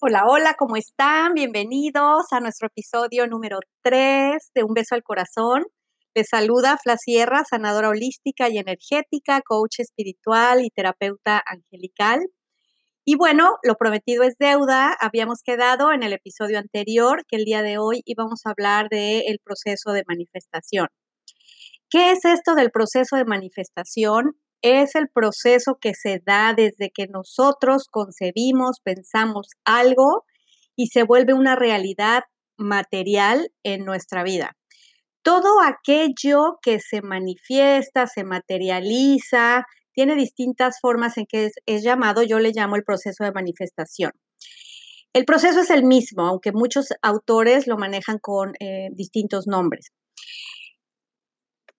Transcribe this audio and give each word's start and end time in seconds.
Hola, 0.00 0.26
hola, 0.28 0.54
¿cómo 0.56 0.76
están? 0.76 1.34
Bienvenidos 1.34 2.26
a 2.30 2.38
nuestro 2.38 2.68
episodio 2.68 3.26
número 3.26 3.58
3 3.82 4.36
de 4.54 4.62
Un 4.62 4.72
beso 4.72 4.94
al 4.94 5.02
corazón. 5.02 5.64
Les 6.14 6.28
saluda 6.30 6.78
Fla 6.80 6.96
Sierra, 6.96 7.42
sanadora 7.44 7.88
holística 7.88 8.48
y 8.48 8.58
energética, 8.58 9.40
coach 9.44 9.80
espiritual 9.80 10.64
y 10.64 10.70
terapeuta 10.70 11.42
angelical. 11.44 12.20
Y 13.04 13.16
bueno, 13.16 13.56
lo 13.64 13.74
prometido 13.74 14.22
es 14.22 14.34
deuda. 14.38 14.96
Habíamos 15.00 15.42
quedado 15.44 15.90
en 15.90 16.04
el 16.04 16.12
episodio 16.12 16.60
anterior 16.60 17.24
que 17.28 17.36
el 17.36 17.44
día 17.44 17.62
de 17.62 17.78
hoy 17.78 18.02
íbamos 18.04 18.42
a 18.46 18.50
hablar 18.50 18.88
del 18.90 19.40
proceso 19.42 19.90
de 19.90 20.04
manifestación. 20.06 20.86
¿Qué 21.90 22.12
es 22.12 22.24
esto 22.24 22.54
del 22.54 22.70
proceso 22.70 23.16
de 23.16 23.24
manifestación? 23.24 24.36
Es 24.62 24.94
el 24.94 25.08
proceso 25.08 25.78
que 25.80 25.94
se 25.94 26.20
da 26.24 26.54
desde 26.56 26.90
que 26.90 27.06
nosotros 27.06 27.86
concebimos, 27.90 28.80
pensamos 28.82 29.48
algo 29.64 30.24
y 30.76 30.88
se 30.88 31.02
vuelve 31.02 31.34
una 31.34 31.56
realidad 31.56 32.24
material 32.56 33.50
en 33.62 33.84
nuestra 33.84 34.22
vida. 34.22 34.56
Todo 35.22 35.60
aquello 35.60 36.58
que 36.62 36.80
se 36.80 37.02
manifiesta, 37.02 38.06
se 38.06 38.24
materializa, 38.24 39.64
tiene 39.92 40.14
distintas 40.14 40.78
formas 40.80 41.18
en 41.18 41.26
que 41.26 41.50
es, 41.66 41.82
llamado, 41.82 42.22
yo 42.22 42.38
le 42.38 42.52
llamo 42.52 42.76
el 42.76 42.84
proceso 42.84 43.24
de 43.24 43.32
manifestación. 43.32 44.12
El 45.12 45.24
proceso 45.24 45.60
es 45.60 45.70
el 45.70 45.84
mismo, 45.84 46.22
aunque 46.22 46.52
muchos 46.52 46.88
autores 47.02 47.66
lo 47.66 47.76
manejan 47.76 48.18
con 48.20 48.52
eh, 48.60 48.90
distintos 48.92 49.48
nombres. 49.48 49.90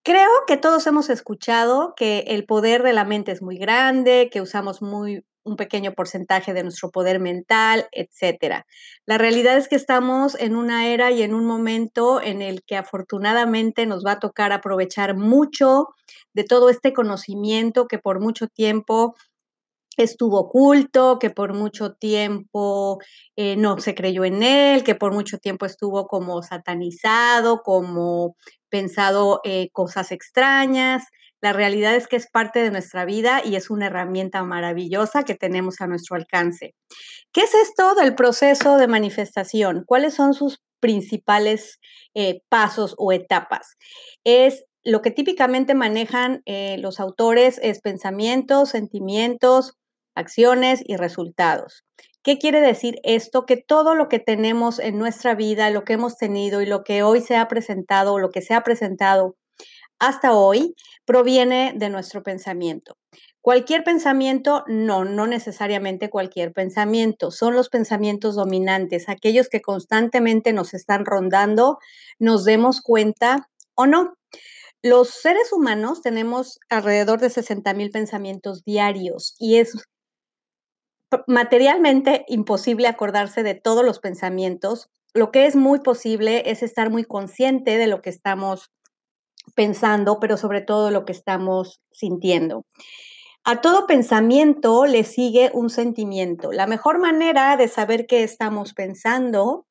Creo 0.09 0.31
que 0.47 0.57
todos 0.57 0.87
hemos 0.87 1.07
escuchado 1.11 1.93
que 1.95 2.21
el 2.29 2.47
poder 2.47 2.81
de 2.81 2.93
la 2.93 3.05
mente 3.05 3.31
es 3.31 3.43
muy 3.43 3.59
grande, 3.59 4.31
que 4.33 4.41
usamos 4.41 4.81
muy 4.81 5.23
un 5.43 5.55
pequeño 5.55 5.93
porcentaje 5.93 6.51
de 6.51 6.63
nuestro 6.63 6.89
poder 6.89 7.19
mental, 7.19 7.87
etcétera. 7.91 8.65
La 9.05 9.19
realidad 9.19 9.55
es 9.55 9.67
que 9.67 9.75
estamos 9.75 10.33
en 10.39 10.55
una 10.55 10.87
era 10.87 11.11
y 11.11 11.21
en 11.21 11.35
un 11.35 11.45
momento 11.45 12.23
en 12.23 12.41
el 12.41 12.63
que 12.63 12.75
afortunadamente 12.75 13.85
nos 13.85 14.03
va 14.03 14.13
a 14.13 14.19
tocar 14.19 14.51
aprovechar 14.51 15.15
mucho 15.15 15.89
de 16.33 16.43
todo 16.43 16.69
este 16.71 16.91
conocimiento 16.91 17.87
que 17.87 17.99
por 17.99 18.19
mucho 18.19 18.47
tiempo 18.47 19.15
estuvo 20.03 20.39
oculto, 20.39 21.19
que 21.19 21.29
por 21.29 21.53
mucho 21.53 21.93
tiempo 21.93 22.99
eh, 23.35 23.55
no 23.55 23.79
se 23.79 23.95
creyó 23.95 24.25
en 24.25 24.43
él, 24.43 24.83
que 24.83 24.95
por 24.95 25.13
mucho 25.13 25.37
tiempo 25.37 25.65
estuvo 25.65 26.07
como 26.07 26.41
satanizado, 26.41 27.61
como 27.61 28.35
pensado 28.69 29.41
eh, 29.43 29.69
cosas 29.71 30.11
extrañas. 30.11 31.03
La 31.41 31.53
realidad 31.53 31.95
es 31.95 32.07
que 32.07 32.17
es 32.17 32.29
parte 32.29 32.61
de 32.61 32.71
nuestra 32.71 33.05
vida 33.05 33.41
y 33.43 33.55
es 33.55 33.69
una 33.69 33.87
herramienta 33.87 34.43
maravillosa 34.43 35.23
que 35.23 35.35
tenemos 35.35 35.81
a 35.81 35.87
nuestro 35.87 36.15
alcance. 36.15 36.75
¿Qué 37.31 37.41
es 37.41 37.53
esto 37.53 37.95
del 37.95 38.15
proceso 38.15 38.77
de 38.77 38.87
manifestación? 38.87 39.83
¿Cuáles 39.85 40.13
son 40.13 40.33
sus 40.33 40.61
principales 40.79 41.79
eh, 42.13 42.41
pasos 42.49 42.95
o 42.97 43.11
etapas? 43.11 43.77
Es 44.23 44.65
lo 44.83 45.01
que 45.01 45.11
típicamente 45.11 45.75
manejan 45.75 46.41
los 46.77 47.01
autores 47.01 47.59
es 47.61 47.81
pensamientos, 47.81 48.69
sentimientos, 48.69 49.73
acciones 50.15 50.81
y 50.85 50.97
resultados. 50.97 51.83
¿Qué 52.23 52.37
quiere 52.37 52.61
decir 52.61 52.99
esto? 53.03 53.45
Que 53.45 53.57
todo 53.57 53.95
lo 53.95 54.09
que 54.09 54.19
tenemos 54.19 54.79
en 54.79 54.97
nuestra 54.97 55.35
vida, 55.35 55.69
lo 55.69 55.83
que 55.83 55.93
hemos 55.93 56.17
tenido 56.17 56.61
y 56.61 56.65
lo 56.65 56.83
que 56.83 57.01
hoy 57.01 57.21
se 57.21 57.37
ha 57.37 57.47
presentado 57.47 58.13
o 58.13 58.19
lo 58.19 58.29
que 58.29 58.41
se 58.41 58.53
ha 58.53 58.63
presentado 58.63 59.35
hasta 59.99 60.33
hoy, 60.33 60.75
proviene 61.05 61.73
de 61.75 61.89
nuestro 61.89 62.23
pensamiento. 62.23 62.97
Cualquier 63.41 63.83
pensamiento, 63.83 64.63
no, 64.67 65.05
no 65.05 65.27
necesariamente 65.27 66.09
cualquier 66.09 66.51
pensamiento, 66.51 67.31
son 67.31 67.55
los 67.55 67.69
pensamientos 67.69 68.35
dominantes, 68.35 69.07
aquellos 69.07 69.47
que 69.47 69.61
constantemente 69.61 70.51
nos 70.53 70.73
están 70.73 71.05
rondando, 71.05 71.79
nos 72.19 72.43
demos 72.43 72.81
cuenta 72.81 73.49
o 73.75 73.87
no. 73.87 74.15
Los 74.81 75.09
seres 75.09 75.51
humanos 75.51 76.01
tenemos 76.01 76.59
alrededor 76.69 77.19
de 77.19 77.29
60 77.29 77.73
mil 77.73 77.91
pensamientos 77.91 78.63
diarios 78.63 79.35
y 79.39 79.57
es 79.57 79.73
materialmente 81.27 82.25
imposible 82.27 82.87
acordarse 82.87 83.43
de 83.43 83.55
todos 83.55 83.83
los 83.83 83.99
pensamientos. 83.99 84.89
Lo 85.13 85.31
que 85.31 85.45
es 85.45 85.55
muy 85.55 85.79
posible 85.79 86.43
es 86.51 86.63
estar 86.63 86.89
muy 86.89 87.03
consciente 87.03 87.77
de 87.77 87.87
lo 87.87 88.01
que 88.01 88.09
estamos 88.09 88.71
pensando, 89.55 90.19
pero 90.19 90.37
sobre 90.37 90.61
todo 90.61 90.91
lo 90.91 91.05
que 91.05 91.11
estamos 91.11 91.81
sintiendo. 91.91 92.65
A 93.43 93.61
todo 93.61 93.87
pensamiento 93.87 94.85
le 94.85 95.03
sigue 95.03 95.49
un 95.53 95.69
sentimiento. 95.69 96.51
La 96.51 96.67
mejor 96.67 96.99
manera 96.99 97.57
de 97.57 97.67
saber 97.67 98.05
qué 98.05 98.23
estamos 98.23 98.73
pensando 98.73 99.65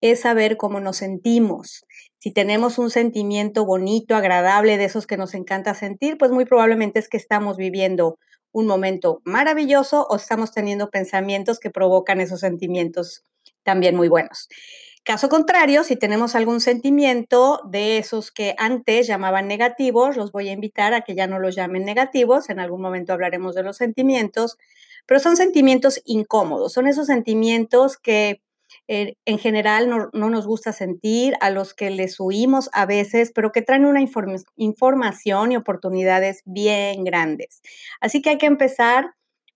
es 0.00 0.20
saber 0.20 0.56
cómo 0.56 0.80
nos 0.80 0.98
sentimos. 0.98 1.84
Si 2.18 2.32
tenemos 2.32 2.78
un 2.78 2.90
sentimiento 2.90 3.64
bonito, 3.64 4.16
agradable, 4.16 4.76
de 4.76 4.84
esos 4.84 5.06
que 5.06 5.16
nos 5.16 5.34
encanta 5.34 5.74
sentir, 5.74 6.16
pues 6.16 6.30
muy 6.30 6.46
probablemente 6.46 6.98
es 6.98 7.08
que 7.08 7.16
estamos 7.16 7.56
viviendo 7.56 8.18
un 8.52 8.66
momento 8.66 9.20
maravilloso 9.24 10.06
o 10.08 10.16
estamos 10.16 10.52
teniendo 10.52 10.90
pensamientos 10.90 11.58
que 11.58 11.70
provocan 11.70 12.20
esos 12.20 12.40
sentimientos 12.40 13.24
también 13.62 13.96
muy 13.96 14.08
buenos. 14.08 14.48
Caso 15.04 15.30
contrario, 15.30 15.84
si 15.84 15.96
tenemos 15.96 16.34
algún 16.34 16.60
sentimiento 16.60 17.62
de 17.64 17.96
esos 17.96 18.30
que 18.30 18.54
antes 18.58 19.06
llamaban 19.06 19.48
negativos, 19.48 20.18
los 20.18 20.32
voy 20.32 20.50
a 20.50 20.52
invitar 20.52 20.92
a 20.92 21.00
que 21.00 21.14
ya 21.14 21.26
no 21.26 21.38
los 21.38 21.54
llamen 21.54 21.84
negativos. 21.84 22.50
En 22.50 22.60
algún 22.60 22.82
momento 22.82 23.14
hablaremos 23.14 23.54
de 23.54 23.62
los 23.62 23.78
sentimientos, 23.78 24.58
pero 25.06 25.18
son 25.18 25.36
sentimientos 25.36 26.02
incómodos, 26.04 26.74
son 26.74 26.86
esos 26.86 27.06
sentimientos 27.06 27.96
que 27.96 28.42
en 28.86 29.38
general 29.38 29.88
no, 29.88 30.10
nos 30.12 30.46
gusta 30.46 30.72
sentir, 30.72 31.34
a 31.40 31.50
los 31.50 31.74
que 31.74 31.90
les 31.90 32.18
huimos 32.18 32.70
a 32.72 32.86
veces, 32.86 33.32
pero 33.34 33.52
que 33.52 33.62
traen 33.62 33.84
una 33.84 34.02
información 34.56 35.52
y 35.52 35.56
oportunidades 35.56 36.42
bien 36.44 37.04
grandes. 37.04 37.60
Así 38.00 38.22
que 38.22 38.30
hay 38.30 38.38
que 38.38 38.46
empezar 38.46 39.12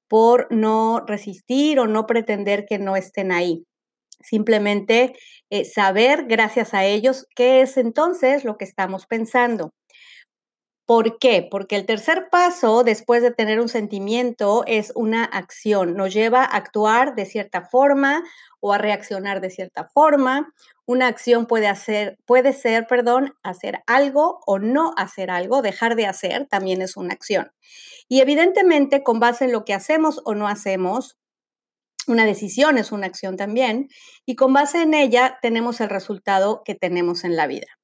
por 0.08 0.46
no 0.50 1.02
resistir 1.06 1.78
o 1.80 1.86
no 1.86 2.06
pretender 2.06 2.66
que 2.66 2.78
no 2.78 2.96
estén 2.96 3.32
ahí. 3.32 3.64
Simplemente 4.20 5.14
eh, 5.50 5.64
saber, 5.64 6.26
gracias 6.26 6.74
a 6.74 6.84
ellos, 6.84 7.26
qué 7.34 7.62
es 7.62 7.76
entonces 7.76 8.44
lo 8.44 8.56
que 8.56 8.64
estamos 8.64 9.06
pensando. 9.06 9.72
¿Por 10.92 11.19
qué? 11.19 11.48
Porque 11.50 11.76
el 11.76 11.86
tercer 11.86 12.28
paso 12.30 12.84
después 12.84 13.22
de 13.22 13.30
tener 13.30 13.60
un 13.60 13.70
sentimiento 13.70 14.62
es 14.66 14.92
una 14.94 15.25
acción. 15.25 15.97
Nos 15.97 16.12
lleva 16.12 16.42
a 16.42 16.54
actuar 16.54 17.14
de 17.14 17.25
cierta 17.25 17.62
forma 17.62 18.22
o 18.60 18.75
a 18.75 18.76
reaccionar 18.76 19.41
de 19.41 19.48
cierta 19.48 19.84
forma. 19.84 20.52
Una 20.84 21.06
acción 21.06 21.47
puede 21.47 21.66
hacer, 21.66 22.19
puede 22.26 22.52
ser, 22.52 22.86
perdón, 22.86 23.32
hacer 23.42 23.81
algo 23.86 24.41
o 24.44 24.58
no 24.58 24.92
hacer 24.98 25.31
algo, 25.31 25.62
dejar 25.62 25.97
de 25.97 26.04
hacer 26.04 26.47
también 26.47 26.82
es 26.82 26.98
una 26.98 27.14
acción. 27.14 27.52
Y 28.06 28.20
evidentemente, 28.20 29.02
con 29.02 29.19
base 29.19 29.47
en 29.47 29.52
lo 29.52 29.64
que 29.64 29.72
hacemos 29.72 30.20
o 30.26 30.34
no 30.34 30.47
hacemos, 30.47 31.16
una 32.06 32.26
decisión 32.26 32.76
es 32.76 32.92
una 32.92 33.06
acción 33.06 33.38
también, 33.38 33.88
y 34.26 34.36
con 34.36 34.52
base 34.52 34.82
en 34.82 34.92
ella 34.92 35.38
tenemos 35.41 35.81
el 35.81 35.88
resultado 35.88 36.60
que 36.66 36.75
tenemos 36.75 37.25
en 37.25 37.34
la 37.34 37.47
vida 37.47 37.78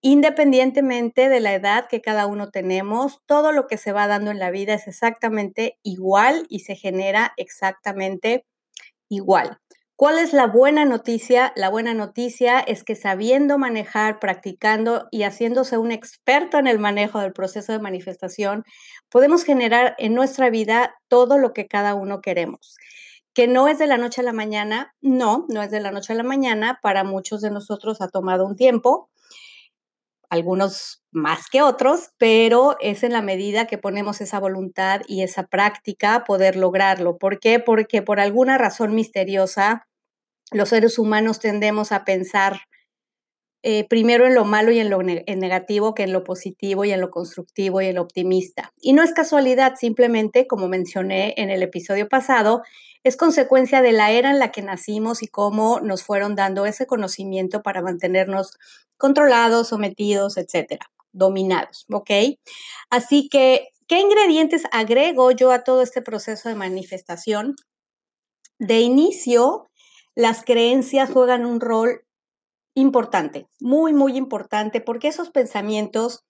independientemente 0.00 1.28
de 1.28 1.40
la 1.40 1.54
edad 1.54 1.86
que 1.88 2.00
cada 2.00 2.26
uno 2.26 2.50
tenemos, 2.50 3.20
todo 3.26 3.52
lo 3.52 3.66
que 3.66 3.78
se 3.78 3.92
va 3.92 4.06
dando 4.06 4.30
en 4.30 4.38
la 4.38 4.50
vida 4.50 4.74
es 4.74 4.86
exactamente 4.88 5.78
igual 5.82 6.46
y 6.48 6.60
se 6.60 6.76
genera 6.76 7.32
exactamente 7.36 8.46
igual. 9.08 9.58
¿Cuál 9.98 10.18
es 10.18 10.34
la 10.34 10.46
buena 10.46 10.84
noticia? 10.84 11.54
La 11.56 11.70
buena 11.70 11.94
noticia 11.94 12.60
es 12.60 12.84
que 12.84 12.94
sabiendo 12.94 13.56
manejar, 13.56 14.18
practicando 14.20 15.08
y 15.10 15.22
haciéndose 15.22 15.78
un 15.78 15.90
experto 15.90 16.58
en 16.58 16.66
el 16.66 16.78
manejo 16.78 17.18
del 17.20 17.32
proceso 17.32 17.72
de 17.72 17.78
manifestación, 17.78 18.64
podemos 19.08 19.42
generar 19.42 19.94
en 19.96 20.14
nuestra 20.14 20.50
vida 20.50 20.94
todo 21.08 21.38
lo 21.38 21.54
que 21.54 21.66
cada 21.66 21.94
uno 21.94 22.20
queremos. 22.20 22.76
Que 23.32 23.48
no 23.48 23.68
es 23.68 23.78
de 23.78 23.86
la 23.86 23.96
noche 23.96 24.20
a 24.20 24.24
la 24.24 24.34
mañana, 24.34 24.94
no, 25.00 25.46
no 25.48 25.62
es 25.62 25.70
de 25.70 25.80
la 25.80 25.92
noche 25.92 26.12
a 26.12 26.16
la 26.16 26.22
mañana, 26.22 26.78
para 26.82 27.02
muchos 27.02 27.40
de 27.40 27.50
nosotros 27.50 28.02
ha 28.02 28.08
tomado 28.08 28.44
un 28.44 28.56
tiempo, 28.56 29.08
algunos 30.30 31.02
más 31.10 31.48
que 31.50 31.62
otros, 31.62 32.10
pero 32.18 32.76
es 32.80 33.02
en 33.02 33.12
la 33.12 33.22
medida 33.22 33.66
que 33.66 33.78
ponemos 33.78 34.20
esa 34.20 34.38
voluntad 34.40 35.00
y 35.06 35.22
esa 35.22 35.46
práctica 35.46 36.24
poder 36.24 36.56
lograrlo. 36.56 37.18
¿Por 37.18 37.40
qué? 37.40 37.58
Porque 37.58 38.02
por 38.02 38.20
alguna 38.20 38.58
razón 38.58 38.94
misteriosa 38.94 39.86
los 40.52 40.68
seres 40.68 40.98
humanos 40.98 41.40
tendemos 41.40 41.92
a 41.92 42.04
pensar 42.04 42.60
eh, 43.68 43.84
primero 43.88 44.28
en 44.28 44.36
lo 44.36 44.44
malo 44.44 44.70
y 44.70 44.78
en 44.78 44.90
lo 44.90 45.02
negativo 45.02 45.92
que 45.92 46.04
en 46.04 46.12
lo 46.12 46.22
positivo 46.22 46.84
y 46.84 46.92
en 46.92 47.00
lo 47.00 47.10
constructivo 47.10 47.80
y 47.80 47.86
en 47.86 47.96
lo 47.96 48.02
optimista. 48.02 48.72
Y 48.80 48.92
no 48.92 49.02
es 49.02 49.12
casualidad, 49.12 49.74
simplemente, 49.74 50.46
como 50.46 50.68
mencioné 50.68 51.34
en 51.36 51.50
el 51.50 51.64
episodio 51.64 52.08
pasado, 52.08 52.62
es 53.02 53.16
consecuencia 53.16 53.82
de 53.82 53.90
la 53.90 54.12
era 54.12 54.30
en 54.30 54.38
la 54.38 54.52
que 54.52 54.62
nacimos 54.62 55.20
y 55.24 55.26
cómo 55.26 55.80
nos 55.80 56.04
fueron 56.04 56.36
dando 56.36 56.64
ese 56.64 56.86
conocimiento 56.86 57.64
para 57.64 57.82
mantenernos 57.82 58.56
controlados, 58.98 59.66
sometidos, 59.66 60.36
etcétera, 60.36 60.92
dominados, 61.10 61.86
¿ok? 61.90 62.38
Así 62.88 63.28
que, 63.28 63.70
¿qué 63.88 63.98
ingredientes 63.98 64.62
agrego 64.70 65.32
yo 65.32 65.50
a 65.50 65.64
todo 65.64 65.82
este 65.82 66.02
proceso 66.02 66.48
de 66.48 66.54
manifestación? 66.54 67.56
De 68.60 68.78
inicio, 68.78 69.68
las 70.14 70.44
creencias 70.44 71.10
juegan 71.10 71.44
un 71.44 71.60
rol 71.60 72.05
importante, 72.76 73.48
muy, 73.58 73.92
muy 73.92 74.16
importante, 74.16 74.80
porque 74.80 75.08
esos 75.08 75.30
pensamientos 75.30 76.24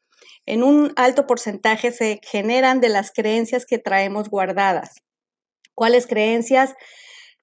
en 0.46 0.62
un 0.62 0.92
alto 0.96 1.26
porcentaje 1.26 1.92
se 1.92 2.20
generan 2.22 2.80
de 2.80 2.88
las 2.88 3.10
creencias 3.12 3.66
que 3.66 3.78
traemos 3.78 4.30
guardadas. 4.30 5.02
¿Cuáles 5.74 6.06
creencias? 6.06 6.74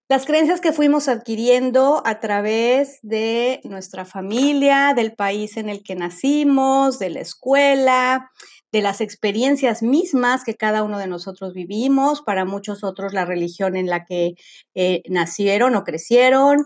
Las 0.09 0.25
creencias 0.25 0.61
que 0.61 0.73
fuimos 0.73 1.07
adquiriendo 1.07 2.01
a 2.05 2.19
través 2.19 2.99
de 3.01 3.61
nuestra 3.63 4.05
familia, 4.05 4.93
del 4.95 5.15
país 5.15 5.57
en 5.57 5.69
el 5.69 5.83
que 5.83 5.95
nacimos, 5.95 6.97
de 6.97 7.09
la 7.09 7.19
escuela, 7.19 8.31
de 8.71 8.81
las 8.81 9.01
experiencias 9.01 9.83
mismas 9.83 10.43
que 10.43 10.55
cada 10.55 10.83
uno 10.83 10.97
de 10.97 11.07
nosotros 11.07 11.53
vivimos, 11.53 12.21
para 12.21 12.43
muchos 12.43 12.83
otros 12.83 13.13
la 13.13 13.23
religión 13.25 13.75
en 13.75 13.87
la 13.87 14.03
que 14.03 14.33
eh, 14.75 15.03
nacieron 15.09 15.75
o 15.75 15.83
crecieron, 15.83 16.65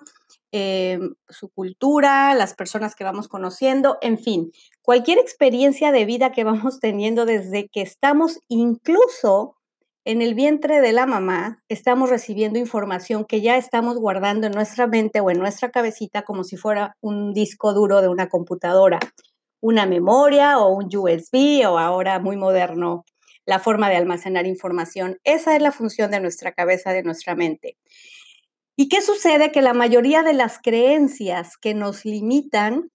eh, 0.52 1.00
su 1.30 1.50
cultura, 1.50 2.34
las 2.34 2.56
personas 2.56 2.96
que 2.96 3.04
vamos 3.04 3.28
conociendo, 3.28 3.98
en 4.02 4.18
fin, 4.18 4.52
cualquier 4.82 5.18
experiencia 5.20 5.92
de 5.92 6.06
vida 6.06 6.32
que 6.32 6.44
vamos 6.46 6.80
teniendo 6.80 7.26
desde 7.26 7.68
que 7.70 7.82
estamos 7.82 8.40
incluso 8.48 9.56
en 10.06 10.22
el 10.22 10.36
vientre 10.36 10.80
de 10.80 10.94
la 10.94 11.06
mamá, 11.06 11.62
estamos 11.68 12.10
recibiendo 12.10 12.58
información 12.60 13.26
que 13.26 13.42
ya 13.42 13.58
estamos 13.58 13.98
guardando 13.98 14.48
en 14.48 14.54
nuestra 14.54 14.88
mente 14.88 15.20
o 15.20 15.30
en 15.30 15.38
nuestra 15.38 15.70
cabecita 15.70 16.22
como 16.22 16.46
si 16.46 16.56
fuera 16.56 16.96
un 17.02 17.34
disco 17.34 17.74
duro 17.74 18.02
de 18.02 18.08
una 18.08 18.30
computadora, 18.30 19.00
una 19.60 19.86
memoria 19.86 20.60
o 20.60 20.70
un 20.70 20.88
USB 20.96 21.68
o 21.68 21.78
ahora 21.78 22.20
muy 22.20 22.38
moderno 22.38 23.04
la 23.46 23.60
forma 23.60 23.90
de 23.90 23.96
almacenar 23.96 24.46
información. 24.46 25.20
Esa 25.24 25.56
es 25.56 25.62
la 25.62 25.72
función 25.72 26.12
de 26.12 26.20
nuestra 26.20 26.52
cabeza, 26.52 26.92
de 26.92 27.04
nuestra 27.04 27.34
mente. 27.34 27.78
¿Y 28.80 28.90
qué 28.90 29.02
sucede? 29.02 29.52
Que 29.52 29.64
la 29.64 29.74
mayoría 29.74 30.22
de 30.22 30.34
las 30.34 30.60
creencias 30.60 31.58
que 31.58 31.74
nos 31.74 32.06
limitan 32.06 32.92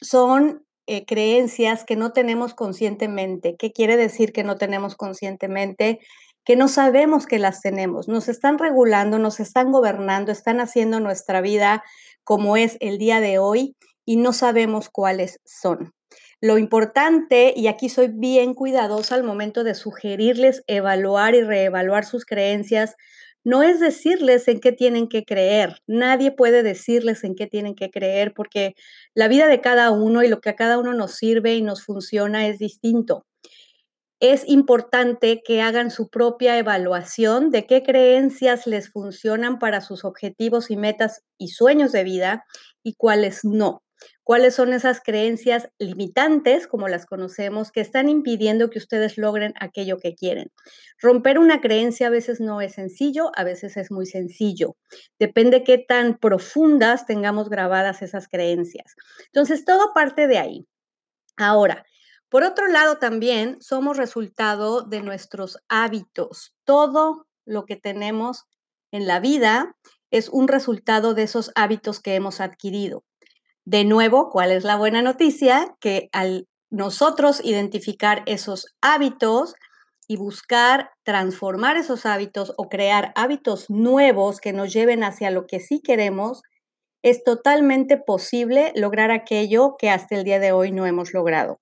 son 0.00 0.64
eh, 0.86 1.04
creencias 1.04 1.84
que 1.84 1.96
no 1.96 2.12
tenemos 2.12 2.54
conscientemente. 2.54 3.56
¿Qué 3.58 3.72
quiere 3.72 3.98
decir 3.98 4.32
que 4.32 4.42
no 4.42 4.56
tenemos 4.56 4.96
conscientemente? 4.96 6.00
Que 6.46 6.56
no 6.56 6.66
sabemos 6.66 7.26
que 7.26 7.38
las 7.38 7.60
tenemos. 7.60 8.08
Nos 8.08 8.28
están 8.28 8.58
regulando, 8.58 9.18
nos 9.18 9.38
están 9.38 9.70
gobernando, 9.70 10.32
están 10.32 10.60
haciendo 10.60 10.98
nuestra 10.98 11.42
vida 11.42 11.84
como 12.24 12.56
es 12.56 12.78
el 12.80 12.96
día 12.96 13.20
de 13.20 13.38
hoy 13.38 13.76
y 14.06 14.16
no 14.16 14.32
sabemos 14.32 14.88
cuáles 14.88 15.40
son. 15.44 15.92
Lo 16.40 16.56
importante, 16.56 17.52
y 17.54 17.66
aquí 17.66 17.90
soy 17.90 18.08
bien 18.08 18.54
cuidadosa 18.54 19.14
al 19.14 19.24
momento 19.24 19.62
de 19.62 19.74
sugerirles 19.74 20.64
evaluar 20.66 21.34
y 21.34 21.42
reevaluar 21.42 22.06
sus 22.06 22.24
creencias, 22.24 22.96
no 23.44 23.62
es 23.62 23.80
decirles 23.80 24.48
en 24.48 24.60
qué 24.60 24.72
tienen 24.72 25.08
que 25.08 25.24
creer. 25.24 25.82
Nadie 25.86 26.30
puede 26.30 26.62
decirles 26.62 27.24
en 27.24 27.34
qué 27.34 27.46
tienen 27.46 27.74
que 27.74 27.90
creer 27.90 28.34
porque 28.34 28.74
la 29.14 29.28
vida 29.28 29.46
de 29.46 29.60
cada 29.60 29.90
uno 29.90 30.22
y 30.22 30.28
lo 30.28 30.40
que 30.40 30.50
a 30.50 30.56
cada 30.56 30.78
uno 30.78 30.92
nos 30.94 31.12
sirve 31.16 31.54
y 31.54 31.62
nos 31.62 31.84
funciona 31.84 32.46
es 32.46 32.58
distinto. 32.58 33.26
Es 34.20 34.46
importante 34.46 35.42
que 35.42 35.62
hagan 35.62 35.90
su 35.90 36.10
propia 36.10 36.58
evaluación 36.58 37.50
de 37.50 37.66
qué 37.66 37.82
creencias 37.82 38.66
les 38.66 38.90
funcionan 38.90 39.58
para 39.58 39.80
sus 39.80 40.04
objetivos 40.04 40.70
y 40.70 40.76
metas 40.76 41.22
y 41.38 41.48
sueños 41.48 41.92
de 41.92 42.04
vida 42.04 42.44
y 42.82 42.94
cuáles 42.94 43.44
no 43.44 43.82
cuáles 44.30 44.54
son 44.54 44.72
esas 44.72 45.00
creencias 45.00 45.70
limitantes, 45.80 46.68
como 46.68 46.86
las 46.86 47.04
conocemos, 47.04 47.72
que 47.72 47.80
están 47.80 48.08
impidiendo 48.08 48.70
que 48.70 48.78
ustedes 48.78 49.18
logren 49.18 49.54
aquello 49.58 49.98
que 49.98 50.14
quieren. 50.14 50.52
Romper 51.00 51.36
una 51.40 51.60
creencia 51.60 52.06
a 52.06 52.10
veces 52.10 52.38
no 52.38 52.60
es 52.60 52.74
sencillo, 52.74 53.32
a 53.34 53.42
veces 53.42 53.76
es 53.76 53.90
muy 53.90 54.06
sencillo. 54.06 54.76
Depende 55.18 55.64
qué 55.64 55.78
tan 55.78 56.16
profundas 56.16 57.06
tengamos 57.06 57.48
grabadas 57.48 58.02
esas 58.02 58.28
creencias. 58.28 58.94
Entonces, 59.32 59.64
todo 59.64 59.92
parte 59.94 60.28
de 60.28 60.38
ahí. 60.38 60.64
Ahora, 61.36 61.84
por 62.28 62.44
otro 62.44 62.68
lado, 62.68 62.98
también 62.98 63.60
somos 63.60 63.96
resultado 63.96 64.82
de 64.82 65.02
nuestros 65.02 65.58
hábitos. 65.68 66.54
Todo 66.62 67.26
lo 67.46 67.64
que 67.64 67.74
tenemos 67.74 68.44
en 68.92 69.08
la 69.08 69.18
vida 69.18 69.76
es 70.12 70.28
un 70.28 70.46
resultado 70.46 71.14
de 71.14 71.24
esos 71.24 71.50
hábitos 71.56 71.98
que 71.98 72.14
hemos 72.14 72.40
adquirido. 72.40 73.02
De 73.64 73.84
nuevo, 73.84 74.30
¿cuál 74.30 74.52
es 74.52 74.64
la 74.64 74.76
buena 74.76 75.02
noticia? 75.02 75.76
Que 75.80 76.08
al 76.12 76.46
nosotros 76.70 77.44
identificar 77.44 78.22
esos 78.26 78.66
hábitos 78.80 79.54
y 80.06 80.16
buscar 80.16 80.90
transformar 81.04 81.76
esos 81.76 82.06
hábitos 82.06 82.52
o 82.56 82.68
crear 82.68 83.12
hábitos 83.16 83.68
nuevos 83.68 84.40
que 84.40 84.52
nos 84.52 84.72
lleven 84.72 85.04
hacia 85.04 85.30
lo 85.30 85.46
que 85.46 85.60
sí 85.60 85.80
queremos, 85.80 86.42
es 87.02 87.22
totalmente 87.24 87.96
posible 87.96 88.72
lograr 88.76 89.10
aquello 89.10 89.76
que 89.78 89.90
hasta 89.90 90.16
el 90.16 90.24
día 90.24 90.38
de 90.38 90.52
hoy 90.52 90.72
no 90.72 90.86
hemos 90.86 91.12
logrado. 91.12 91.60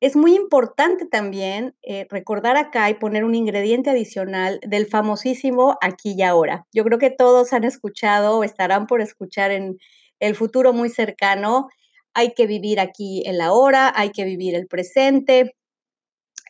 Es 0.00 0.16
muy 0.16 0.34
importante 0.34 1.04
también 1.06 1.74
eh, 1.82 2.06
recordar 2.08 2.56
acá 2.56 2.88
y 2.88 2.94
poner 2.94 3.24
un 3.24 3.34
ingrediente 3.34 3.90
adicional 3.90 4.58
del 4.66 4.86
famosísimo 4.86 5.76
aquí 5.82 6.14
y 6.16 6.22
ahora. 6.22 6.66
Yo 6.72 6.84
creo 6.84 6.98
que 6.98 7.10
todos 7.10 7.52
han 7.52 7.64
escuchado 7.64 8.38
o 8.38 8.44
estarán 8.44 8.86
por 8.86 9.02
escuchar 9.02 9.50
en, 9.50 9.78
el 10.20 10.36
futuro 10.36 10.72
muy 10.72 10.90
cercano, 10.90 11.68
hay 12.14 12.34
que 12.34 12.46
vivir 12.46 12.80
aquí 12.80 13.22
en 13.26 13.38
la 13.38 13.52
hora, 13.52 13.92
hay 13.94 14.10
que 14.10 14.24
vivir 14.24 14.54
el 14.54 14.66
presente. 14.66 15.56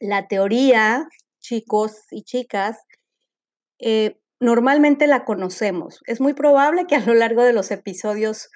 La 0.00 0.28
teoría, 0.28 1.08
chicos 1.40 1.92
y 2.10 2.22
chicas, 2.22 2.78
eh, 3.78 4.18
normalmente 4.40 5.06
la 5.06 5.24
conocemos. 5.24 6.00
Es 6.06 6.20
muy 6.20 6.34
probable 6.34 6.86
que 6.86 6.96
a 6.96 7.04
lo 7.04 7.14
largo 7.14 7.42
de 7.42 7.52
los 7.52 7.70
episodios 7.70 8.48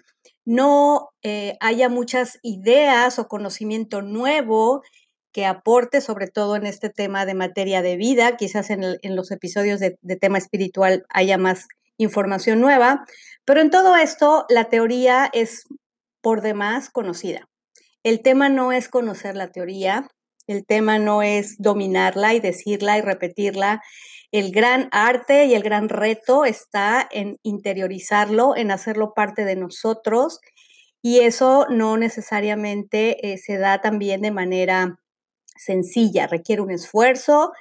no 0.44 1.10
eh, 1.22 1.56
haya 1.60 1.88
muchas 1.88 2.38
ideas 2.42 3.18
o 3.18 3.28
conocimiento 3.28 4.02
nuevo 4.02 4.82
que 5.32 5.46
aporte, 5.46 6.00
sobre 6.00 6.28
todo 6.28 6.56
en 6.56 6.64
este 6.64 6.90
tema 6.90 7.26
de 7.26 7.34
materia 7.34 7.82
de 7.82 7.96
vida. 7.96 8.36
Quizás 8.36 8.70
en, 8.70 9.16
los 9.16 9.30
episodios 9.30 9.80
de, 9.80 9.98
de, 10.00 10.16
tema 10.16 10.38
espiritual 10.38 11.04
haya 11.08 11.38
más 11.38 11.66
información 11.98 12.60
nueva, 12.60 13.04
pero 13.44 13.60
en 13.60 13.70
todo 13.70 13.96
esto 13.96 14.46
la 14.48 14.64
teoría 14.64 15.30
es 15.32 15.64
por 16.20 16.40
demás 16.40 16.90
conocida. 16.90 17.48
El 18.02 18.22
tema 18.22 18.48
no 18.48 18.72
es 18.72 18.88
conocer 18.88 19.36
la 19.36 19.52
teoría, 19.52 20.08
el 20.46 20.66
tema 20.66 20.98
no 20.98 21.22
es 21.22 21.56
dominarla 21.58 22.34
y 22.34 22.40
decirla 22.40 22.98
y 22.98 23.00
repetirla. 23.00 23.82
El 24.30 24.50
gran 24.50 24.88
arte 24.92 25.46
y 25.46 25.54
el 25.54 25.62
gran 25.62 25.88
reto 25.88 26.44
está 26.44 27.06
en 27.10 27.38
interiorizarlo, 27.42 28.56
en 28.56 28.70
hacerlo 28.70 29.14
parte 29.14 29.44
de 29.44 29.56
nosotros 29.56 30.40
y 31.06 31.20
eso 31.20 31.66
no 31.68 31.98
necesariamente 31.98 33.32
eh, 33.32 33.36
se 33.36 33.58
da 33.58 33.82
también 33.82 34.22
de 34.22 34.30
manera 34.30 34.98
sencilla, 35.54 36.26
requiere 36.26 36.62
un 36.62 36.70
esfuerzo, 36.70 37.52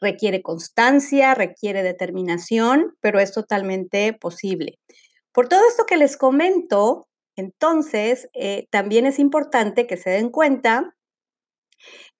requiere 0.00 0.42
constancia, 0.42 1.34
requiere 1.34 1.82
determinación, 1.82 2.96
pero 3.00 3.20
es 3.20 3.32
totalmente 3.32 4.12
posible. 4.12 4.78
Por 5.32 5.48
todo 5.48 5.60
esto 5.68 5.86
que 5.86 5.96
les 5.96 6.16
comento, 6.16 7.08
entonces, 7.36 8.28
eh, 8.34 8.66
también 8.70 9.06
es 9.06 9.18
importante 9.18 9.86
que 9.86 9.96
se 9.96 10.10
den 10.10 10.30
cuenta 10.30 10.94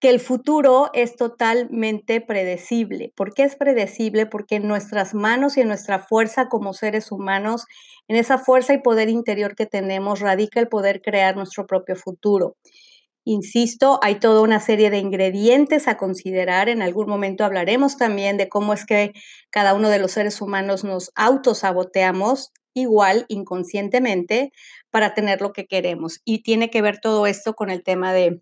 que 0.00 0.08
el 0.08 0.20
futuro 0.20 0.90
es 0.94 1.16
totalmente 1.16 2.20
predecible. 2.22 3.12
¿Por 3.14 3.34
qué 3.34 3.42
es 3.42 3.56
predecible? 3.56 4.24
Porque 4.24 4.56
en 4.56 4.66
nuestras 4.66 5.12
manos 5.12 5.56
y 5.56 5.60
en 5.60 5.68
nuestra 5.68 5.98
fuerza 5.98 6.48
como 6.48 6.72
seres 6.72 7.12
humanos, 7.12 7.66
en 8.08 8.16
esa 8.16 8.38
fuerza 8.38 8.72
y 8.72 8.78
poder 8.78 9.10
interior 9.10 9.54
que 9.54 9.66
tenemos, 9.66 10.20
radica 10.20 10.58
el 10.58 10.68
poder 10.68 11.02
crear 11.02 11.36
nuestro 11.36 11.66
propio 11.66 11.96
futuro. 11.96 12.56
Insisto, 13.24 13.98
hay 14.02 14.18
toda 14.18 14.40
una 14.40 14.60
serie 14.60 14.90
de 14.90 14.98
ingredientes 14.98 15.88
a 15.88 15.96
considerar. 15.98 16.68
En 16.68 16.82
algún 16.82 17.06
momento 17.06 17.44
hablaremos 17.44 17.96
también 17.96 18.36
de 18.38 18.48
cómo 18.48 18.72
es 18.72 18.86
que 18.86 19.12
cada 19.50 19.74
uno 19.74 19.88
de 19.90 19.98
los 19.98 20.12
seres 20.12 20.40
humanos 20.40 20.84
nos 20.84 21.10
autosaboteamos 21.14 22.52
igual 22.72 23.26
inconscientemente 23.28 24.52
para 24.90 25.14
tener 25.14 25.40
lo 25.42 25.52
que 25.52 25.66
queremos. 25.66 26.20
Y 26.24 26.42
tiene 26.42 26.70
que 26.70 26.82
ver 26.82 26.98
todo 27.00 27.26
esto 27.26 27.54
con 27.54 27.70
el 27.70 27.82
tema 27.82 28.12
de, 28.12 28.40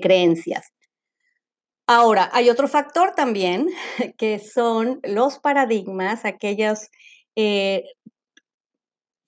creencias. 0.00 0.72
Ahora, 1.88 2.30
hay 2.32 2.50
otro 2.50 2.68
factor 2.68 3.14
también, 3.16 3.68
que 4.16 4.38
son 4.38 5.00
los 5.02 5.40
paradigmas, 5.40 6.24
aquellas 6.24 6.90
eh, 7.34 7.82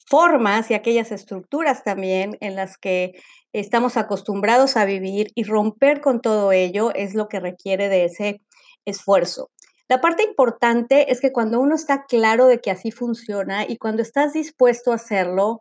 formas 0.06 0.70
y 0.70 0.74
aquellas 0.74 1.12
estructuras 1.12 1.82
también 1.84 2.36
en 2.40 2.56
las 2.56 2.76
que 2.76 3.14
estamos 3.52 3.96
acostumbrados 3.96 4.76
a 4.76 4.84
vivir 4.84 5.30
y 5.34 5.44
romper 5.44 6.00
con 6.00 6.20
todo 6.20 6.52
ello 6.52 6.92
es 6.94 7.14
lo 7.14 7.28
que 7.28 7.40
requiere 7.40 7.88
de 7.88 8.04
ese 8.04 8.42
esfuerzo. 8.84 9.50
La 9.88 10.00
parte 10.00 10.22
importante 10.22 11.12
es 11.12 11.20
que 11.20 11.32
cuando 11.32 11.60
uno 11.60 11.74
está 11.74 12.04
claro 12.06 12.46
de 12.46 12.60
que 12.60 12.70
así 12.70 12.90
funciona 12.90 13.64
y 13.68 13.76
cuando 13.76 14.02
estás 14.02 14.32
dispuesto 14.32 14.92
a 14.92 14.96
hacerlo, 14.96 15.58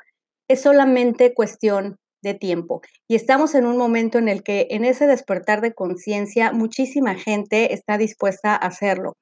es 0.47 0.61
solamente 0.61 1.33
cuestión 1.33 1.97
de 2.23 2.33
tiempo. 2.33 2.81
Y 3.07 3.15
estamos 3.15 3.53
en 3.53 3.65
un 3.67 3.77
momento 3.77 4.17
en 4.17 4.29
el 4.29 4.41
que 4.41 4.67
en 4.71 4.85
ese 4.85 5.05
despertar 5.05 5.61
de 5.61 5.73
conciencia 5.73 6.51
muchísima 6.51 7.15
gente 7.15 7.73
está 7.73 7.97
dispuesta 7.97 8.53
a 8.53 8.67
hacerlo. 8.67 9.13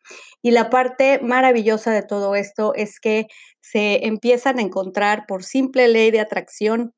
Y 0.41 0.51
la 0.51 0.69
parte 0.69 1.19
maravillosa 1.21 1.91
de 1.91 2.03
todo 2.03 2.35
esto 2.35 2.73
es 2.75 2.99
que 2.99 3.25
se 3.59 4.05
empiezan 4.05 4.59
a 4.59 4.61
encontrar 4.61 5.25
por 5.27 5.43
simple 5.43 5.87
ley 5.87 6.11
de 6.11 6.21
atracción 6.21 6.93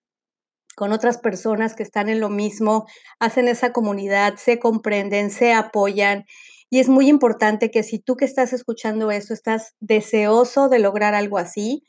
con 0.76 0.92
otras 0.92 1.18
personas 1.20 1.76
que 1.76 1.84
están 1.84 2.10
en 2.10 2.20
lo 2.20 2.30
mismo, 2.30 2.86
hacen 3.20 3.48
esa 3.48 3.72
comunidad, 3.72 4.36
se 4.38 4.60
comprenden, 4.60 5.30
se 5.30 5.54
apoyan. 5.54 6.26
Y 6.70 6.80
es 6.80 6.90
muy 6.90 7.08
importante 7.08 7.70
que 7.70 7.84
si 7.84 8.00
tú 8.00 8.16
que 8.16 8.26
estás 8.26 8.54
escuchando 8.54 9.12
esto 9.12 9.34
estás 9.34 9.76
deseoso 9.80 10.70
de 10.70 10.80
lograr 10.80 11.14
algo 11.14 11.38
así, 11.38 11.84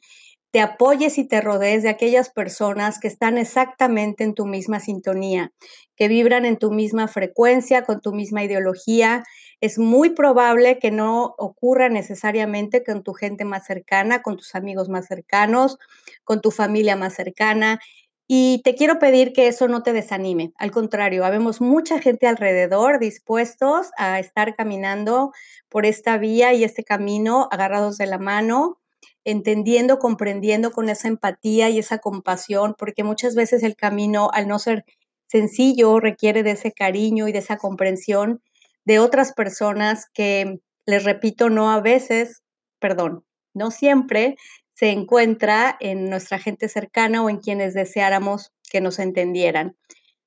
te 0.54 0.60
apoyes 0.60 1.18
y 1.18 1.26
te 1.26 1.40
rodees 1.40 1.82
de 1.82 1.88
aquellas 1.88 2.30
personas 2.30 3.00
que 3.00 3.08
están 3.08 3.38
exactamente 3.38 4.22
en 4.22 4.34
tu 4.34 4.46
misma 4.46 4.78
sintonía, 4.78 5.50
que 5.96 6.06
vibran 6.06 6.44
en 6.44 6.58
tu 6.58 6.70
misma 6.70 7.08
frecuencia, 7.08 7.82
con 7.82 8.00
tu 8.00 8.12
misma 8.12 8.44
ideología. 8.44 9.24
Es 9.60 9.80
muy 9.80 10.10
probable 10.10 10.78
que 10.78 10.92
no 10.92 11.34
ocurra 11.38 11.88
necesariamente 11.88 12.84
con 12.84 13.02
tu 13.02 13.14
gente 13.14 13.44
más 13.44 13.66
cercana, 13.66 14.22
con 14.22 14.36
tus 14.36 14.54
amigos 14.54 14.88
más 14.88 15.06
cercanos, 15.08 15.76
con 16.22 16.40
tu 16.40 16.52
familia 16.52 16.94
más 16.94 17.14
cercana. 17.14 17.80
Y 18.28 18.62
te 18.62 18.76
quiero 18.76 19.00
pedir 19.00 19.32
que 19.32 19.48
eso 19.48 19.66
no 19.66 19.82
te 19.82 19.92
desanime. 19.92 20.52
Al 20.56 20.70
contrario, 20.70 21.24
habemos 21.24 21.60
mucha 21.60 21.98
gente 22.00 22.28
alrededor 22.28 23.00
dispuestos 23.00 23.88
a 23.98 24.20
estar 24.20 24.54
caminando 24.54 25.32
por 25.68 25.84
esta 25.84 26.16
vía 26.16 26.54
y 26.54 26.62
este 26.62 26.84
camino 26.84 27.48
agarrados 27.50 27.96
de 27.96 28.06
la 28.06 28.18
mano 28.18 28.78
entendiendo, 29.24 29.98
comprendiendo 29.98 30.70
con 30.70 30.88
esa 30.88 31.08
empatía 31.08 31.70
y 31.70 31.78
esa 31.78 31.98
compasión, 31.98 32.74
porque 32.78 33.04
muchas 33.04 33.34
veces 33.34 33.62
el 33.62 33.76
camino, 33.76 34.30
al 34.32 34.48
no 34.48 34.58
ser 34.58 34.84
sencillo, 35.26 35.98
requiere 36.00 36.42
de 36.42 36.52
ese 36.52 36.72
cariño 36.72 37.28
y 37.28 37.32
de 37.32 37.38
esa 37.38 37.56
comprensión 37.56 38.42
de 38.84 38.98
otras 38.98 39.32
personas 39.32 40.06
que, 40.12 40.60
les 40.86 41.04
repito, 41.04 41.48
no 41.48 41.70
a 41.70 41.80
veces, 41.80 42.42
perdón, 42.78 43.24
no 43.54 43.70
siempre 43.70 44.36
se 44.74 44.90
encuentra 44.90 45.76
en 45.80 46.10
nuestra 46.10 46.38
gente 46.38 46.68
cercana 46.68 47.22
o 47.22 47.30
en 47.30 47.38
quienes 47.38 47.74
deseáramos 47.74 48.52
que 48.70 48.80
nos 48.80 48.98
entendieran. 48.98 49.76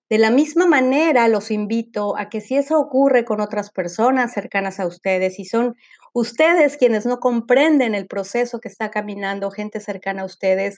De 0.09 0.17
la 0.17 0.31
misma 0.31 0.67
manera, 0.67 1.27
los 1.27 1.51
invito 1.51 2.17
a 2.17 2.29
que 2.29 2.39
si 2.39 2.55
eso 2.55 2.79
ocurre 2.79 3.25
con 3.25 3.41
otras 3.41 3.71
personas 3.71 4.33
cercanas 4.33 4.79
a 4.79 4.87
ustedes 4.87 5.37
y 5.37 5.45
son 5.45 5.75
Ustedes, 6.13 6.77
quienes 6.77 7.05
no 7.05 7.19
comprenden 7.19 7.95
el 7.95 8.07
proceso 8.07 8.59
que 8.59 8.67
está 8.67 8.91
caminando 8.91 9.51
gente 9.51 9.79
cercana 9.79 10.23
a 10.23 10.25
ustedes, 10.25 10.77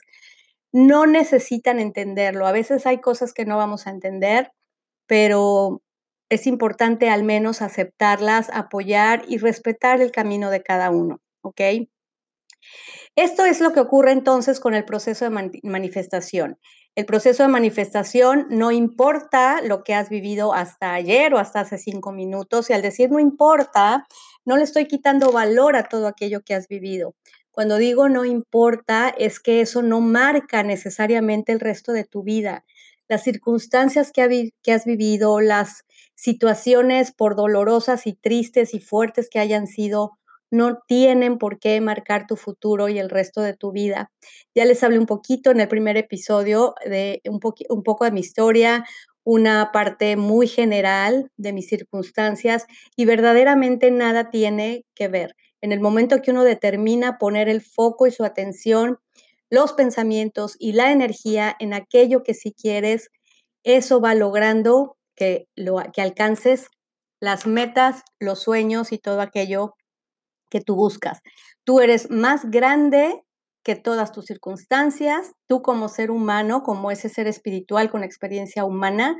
no 0.72 1.06
necesitan 1.06 1.80
entenderlo. 1.80 2.46
A 2.46 2.52
veces 2.52 2.86
hay 2.86 3.00
cosas 3.00 3.32
que 3.32 3.44
no 3.44 3.56
vamos 3.56 3.86
a 3.86 3.90
entender, 3.90 4.52
pero 5.06 5.82
es 6.28 6.46
importante 6.46 7.10
al 7.10 7.24
menos 7.24 7.60
aceptarlas, 7.60 8.50
apoyar 8.52 9.24
y 9.26 9.38
respetar 9.38 10.00
el 10.00 10.12
camino 10.12 10.50
de 10.50 10.62
cada 10.62 10.90
uno, 10.90 11.20
¿ok? 11.42 11.60
Esto 13.16 13.44
es 13.44 13.60
lo 13.60 13.72
que 13.72 13.80
ocurre 13.80 14.12
entonces 14.12 14.60
con 14.60 14.74
el 14.74 14.84
proceso 14.84 15.28
de 15.28 15.50
manifestación. 15.64 16.58
El 16.94 17.06
proceso 17.06 17.42
de 17.42 17.48
manifestación 17.48 18.46
no 18.50 18.70
importa 18.70 19.60
lo 19.62 19.82
que 19.82 19.94
has 19.94 20.08
vivido 20.08 20.54
hasta 20.54 20.94
ayer 20.94 21.34
o 21.34 21.38
hasta 21.38 21.60
hace 21.60 21.78
cinco 21.78 22.12
minutos, 22.12 22.70
y 22.70 22.72
al 22.72 22.82
decir 22.82 23.10
no 23.10 23.18
importa, 23.18 24.06
no 24.44 24.56
le 24.56 24.64
estoy 24.64 24.86
quitando 24.86 25.32
valor 25.32 25.76
a 25.76 25.84
todo 25.84 26.06
aquello 26.06 26.42
que 26.42 26.54
has 26.54 26.68
vivido. 26.68 27.14
Cuando 27.50 27.76
digo 27.76 28.08
no 28.08 28.24
importa, 28.24 29.08
es 29.08 29.40
que 29.40 29.60
eso 29.60 29.82
no 29.82 30.00
marca 30.00 30.62
necesariamente 30.62 31.52
el 31.52 31.60
resto 31.60 31.92
de 31.92 32.04
tu 32.04 32.22
vida. 32.22 32.64
Las 33.08 33.24
circunstancias 33.24 34.12
que, 34.12 34.22
has 34.72 34.84
vivido, 34.84 35.40
las 35.40 35.84
situaciones 36.14 37.12
por 37.12 37.34
dolorosas 37.34 38.06
y 38.06 38.14
tristes 38.14 38.72
y 38.72 38.78
fuertes 38.78 39.28
que 39.28 39.40
hayan 39.40 39.66
sido, 39.66 40.12
no 40.52 40.78
tienen 40.86 41.38
por 41.38 41.58
qué 41.58 41.80
marcar 41.80 42.26
tu 42.26 42.36
futuro 42.36 42.88
y 42.88 42.98
el 42.98 43.10
resto 43.10 43.40
de 43.40 43.54
tu 43.54 43.72
vida. 43.72 44.10
Ya 44.54 44.64
les 44.64 44.82
hablé 44.82 44.98
un 44.98 45.06
poquito 45.06 45.50
en 45.50 45.60
el 45.60 45.68
primer 45.68 45.96
episodio 45.96 46.74
de 46.84 47.20
un 47.28 47.40
poco 47.82 48.04
de 48.04 48.10
mi 48.10 48.20
historia, 48.20 48.84
una 49.24 49.70
parte 49.72 50.16
muy 50.16 50.48
general 50.48 51.30
de 51.36 51.52
mis 51.52 51.68
circunstancias 51.68 52.66
y 52.96 53.04
verdaderamente 53.04 53.90
nada 53.90 54.30
tiene 54.30 54.84
que 54.94 55.08
ver. 55.08 55.36
En 55.60 55.72
el 55.72 55.80
momento 55.80 56.22
que 56.22 56.30
uno 56.30 56.44
determina 56.44 57.18
poner 57.18 57.48
el 57.48 57.60
foco 57.60 58.06
y 58.06 58.12
su 58.12 58.24
atención, 58.24 58.98
los 59.50 59.72
pensamientos 59.72 60.56
y 60.58 60.72
la 60.72 60.92
energía 60.92 61.54
en 61.58 61.74
aquello 61.74 62.22
que 62.22 62.34
si 62.34 62.52
quieres, 62.52 63.10
eso 63.62 64.00
va 64.00 64.14
logrando 64.14 64.96
que, 65.16 65.48
lo, 65.54 65.76
que 65.92 66.00
alcances 66.00 66.68
las 67.20 67.46
metas, 67.46 68.02
los 68.18 68.42
sueños 68.42 68.92
y 68.92 68.98
todo 68.98 69.20
aquello 69.20 69.74
que 70.50 70.60
tú 70.60 70.74
buscas. 70.74 71.20
Tú 71.64 71.80
eres 71.80 72.10
más 72.10 72.50
grande 72.50 73.22
que 73.62 73.76
todas 73.76 74.12
tus 74.12 74.26
circunstancias, 74.26 75.32
tú 75.46 75.62
como 75.62 75.88
ser 75.88 76.10
humano, 76.10 76.62
como 76.62 76.90
ese 76.90 77.08
ser 77.08 77.26
espiritual 77.26 77.90
con 77.90 78.04
experiencia 78.04 78.64
humana, 78.64 79.16